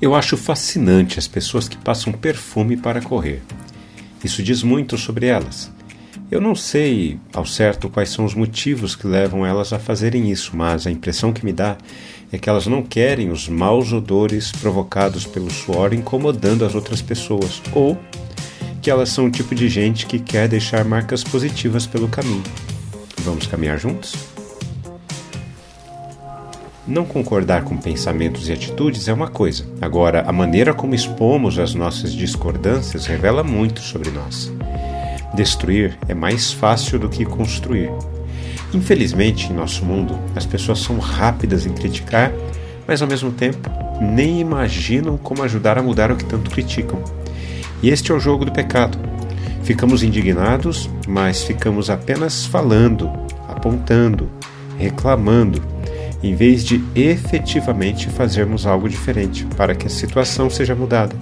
[0.00, 3.42] Eu acho fascinante as pessoas que passam perfume para correr.
[4.22, 5.72] Isso diz muito sobre elas.
[6.30, 10.56] Eu não sei ao certo quais são os motivos que levam elas a fazerem isso,
[10.56, 11.78] mas a impressão que me dá
[12.30, 17.62] é que elas não querem os maus odores provocados pelo suor incomodando as outras pessoas,
[17.72, 17.96] ou
[18.82, 22.42] que elas são o tipo de gente que quer deixar marcas positivas pelo caminho.
[23.22, 24.35] Vamos caminhar juntos?
[26.86, 29.66] Não concordar com pensamentos e atitudes é uma coisa.
[29.80, 34.52] Agora, a maneira como expomos as nossas discordâncias revela muito sobre nós.
[35.34, 37.90] Destruir é mais fácil do que construir.
[38.72, 42.32] Infelizmente, em nosso mundo, as pessoas são rápidas em criticar,
[42.86, 43.68] mas ao mesmo tempo
[44.00, 47.02] nem imaginam como ajudar a mudar o que tanto criticam.
[47.82, 48.96] E este é o jogo do pecado.
[49.64, 53.10] Ficamos indignados, mas ficamos apenas falando,
[53.48, 54.30] apontando,
[54.78, 55.75] reclamando
[56.22, 61.14] em vez de efetivamente fazermos algo diferente para que a situação seja mudada.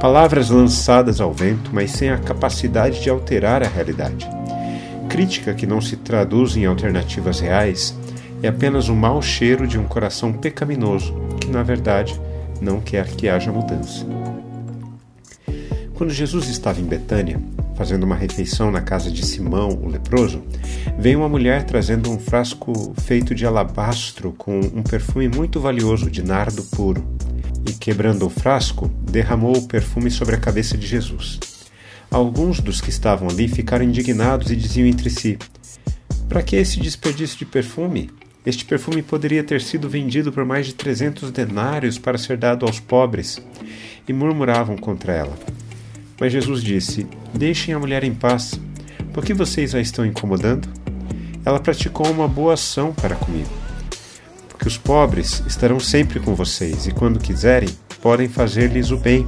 [0.00, 4.28] Palavras lançadas ao vento, mas sem a capacidade de alterar a realidade.
[5.08, 7.96] Crítica que não se traduz em alternativas reais
[8.42, 12.20] é apenas o mau cheiro de um coração pecaminoso que, na verdade,
[12.60, 14.06] não quer que haja mudança.
[15.94, 17.40] Quando Jesus estava em Betânia,
[17.76, 20.42] fazendo uma refeição na casa de Simão, o leproso,
[20.98, 26.22] veio uma mulher trazendo um frasco feito de alabastro com um perfume muito valioso de
[26.22, 27.06] nardo puro.
[27.68, 31.38] E quebrando o frasco, derramou o perfume sobre a cabeça de Jesus.
[32.10, 35.38] Alguns dos que estavam ali ficaram indignados e diziam entre si:
[36.28, 38.10] Para que esse desperdício de perfume?
[38.44, 42.78] Este perfume poderia ter sido vendido por mais de trezentos denários para ser dado aos
[42.78, 43.42] pobres.
[44.06, 45.36] E murmuravam contra ela.
[46.20, 48.58] Mas Jesus disse: Deixem a mulher em paz.
[49.12, 50.68] Por que vocês a estão incomodando?
[51.44, 53.50] Ela praticou uma boa ação para comigo.
[54.48, 57.68] Porque os pobres estarão sempre com vocês e, quando quiserem,
[58.02, 59.26] podem fazer-lhes o bem,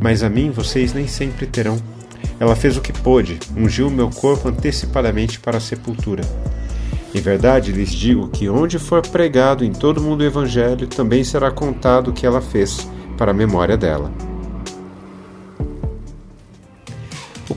[0.00, 1.78] mas a mim vocês nem sempre terão.
[2.38, 6.22] Ela fez o que pôde, ungiu meu corpo antecipadamente para a sepultura.
[7.14, 11.50] Em verdade lhes digo que onde for pregado em todo mundo o Evangelho, também será
[11.50, 14.12] contado o que ela fez, para a memória dela.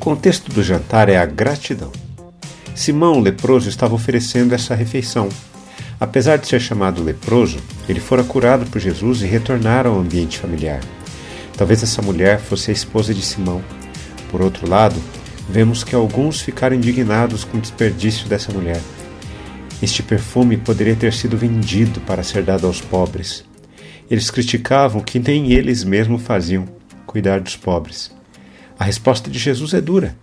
[0.01, 1.91] Contexto do jantar é a gratidão.
[2.73, 5.29] Simão, o leproso, estava oferecendo essa refeição.
[6.00, 10.79] Apesar de ser chamado leproso, ele fora curado por Jesus e retornara ao ambiente familiar.
[11.56, 13.61] Talvez essa mulher fosse a esposa de Simão.
[14.31, 15.00] Por outro lado,
[15.47, 18.81] vemos que alguns ficaram indignados com o desperdício dessa mulher.
[19.84, 23.45] Este perfume poderia ter sido vendido para ser dado aos pobres.
[24.09, 26.66] Eles criticavam que nem eles mesmos faziam
[27.06, 28.11] cuidar dos pobres.
[28.81, 30.16] A resposta de Jesus é dura.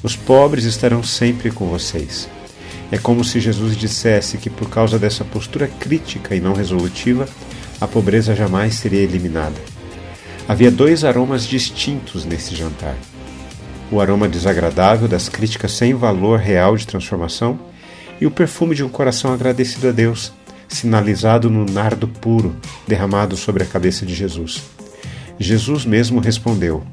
[0.00, 2.28] Os pobres estarão sempre com vocês.
[2.92, 7.28] É como se Jesus dissesse que, por causa dessa postura crítica e não resolutiva,
[7.80, 9.60] a pobreza jamais seria eliminada.
[10.46, 12.94] Havia dois aromas distintos nesse jantar:
[13.90, 17.58] o aroma desagradável das críticas sem valor real de transformação
[18.20, 20.32] e o perfume de um coração agradecido a Deus,
[20.68, 22.54] sinalizado no nardo puro
[22.86, 24.62] derramado sobre a cabeça de Jesus.
[25.36, 26.86] Jesus mesmo respondeu: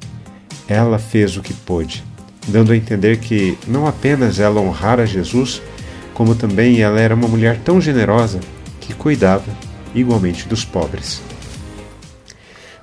[0.72, 2.02] ela fez o que pôde,
[2.48, 5.62] dando a entender que não apenas ela honrara Jesus,
[6.14, 8.40] como também ela era uma mulher tão generosa
[8.80, 9.52] que cuidava
[9.94, 11.22] igualmente dos pobres.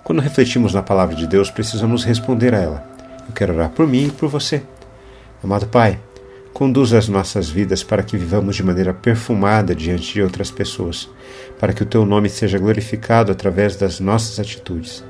[0.04, 2.90] Quando refletimos na palavra de Deus, precisamos responder a ela.
[3.26, 4.62] Eu quero orar por mim e por você.
[5.42, 5.98] Amado Pai,
[6.52, 11.08] conduza as nossas vidas para que vivamos de maneira perfumada diante de outras pessoas,
[11.58, 15.02] para que o teu nome seja glorificado através das nossas atitudes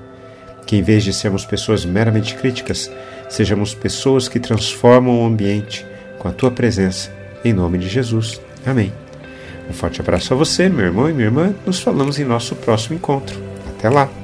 [0.69, 2.93] que em vez de sermos pessoas meramente críticas,
[3.27, 5.87] sejamos pessoas que transformam o ambiente
[6.19, 7.11] com a tua presença.
[7.43, 8.39] Em nome de Jesus.
[8.67, 8.93] Amém.
[9.71, 11.55] Um forte abraço a você, meu irmão e minha irmã.
[11.65, 13.41] Nos falamos em nosso próximo encontro.
[13.79, 14.18] Até lá!